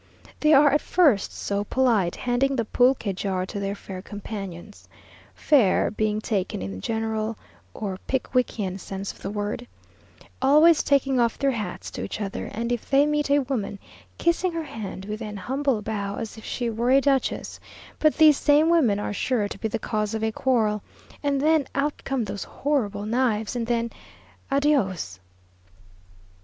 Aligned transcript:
They 0.39 0.51
are 0.51 0.71
at 0.71 0.81
first 0.81 1.31
so 1.31 1.63
polite 1.63 2.15
handing 2.15 2.55
the 2.55 2.65
pulque 2.65 3.13
jar 3.13 3.45
to 3.45 3.59
their 3.59 3.75
fair 3.75 4.01
companions 4.01 4.87
(fair 5.35 5.91
being 5.91 6.19
taken 6.19 6.59
in 6.63 6.71
the 6.71 6.79
general 6.79 7.37
or 7.75 7.99
Pickwickian 8.07 8.79
sense 8.79 9.11
of 9.13 9.21
the 9.21 9.29
word); 9.29 9.67
always 10.41 10.81
taking 10.81 11.19
off 11.19 11.37
their 11.37 11.51
hats 11.51 11.91
to 11.91 12.03
each 12.03 12.19
other, 12.19 12.45
and 12.47 12.71
if 12.71 12.89
they 12.89 13.05
meet 13.05 13.29
a 13.29 13.43
woman, 13.43 13.77
kissing 14.17 14.51
her 14.53 14.63
hand 14.63 15.05
with 15.05 15.21
an 15.21 15.37
humble 15.37 15.83
bow 15.83 16.15
as 16.15 16.35
if 16.35 16.43
she 16.43 16.67
were 16.67 16.89
a 16.89 16.99
duchess; 16.99 17.59
but 17.99 18.17
these 18.17 18.37
same 18.37 18.69
women 18.69 18.97
are 18.99 19.13
sure 19.13 19.47
to 19.47 19.59
be 19.59 19.67
the 19.67 19.77
cause 19.77 20.15
of 20.15 20.23
a 20.23 20.31
quarrel, 20.31 20.81
and 21.21 21.39
then 21.39 21.67
out 21.75 22.01
come 22.03 22.25
these 22.25 22.43
horrible 22.43 23.05
knives 23.05 23.55
and 23.55 23.67
then, 23.67 23.91
_Adios! 24.51 25.19